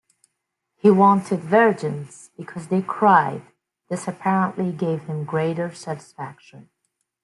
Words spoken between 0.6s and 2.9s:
He wanted virgins "because they